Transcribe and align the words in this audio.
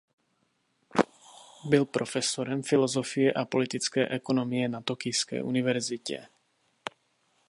Byl 1.69 1.85
profesorem 1.85 2.63
filosofie 2.63 3.33
a 3.33 3.45
politické 3.45 4.07
ekonomie 4.09 4.69
na 4.69 4.81
Tokijské 4.81 5.43
univerzitě. 5.43 6.27